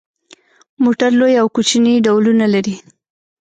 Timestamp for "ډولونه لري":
2.05-2.75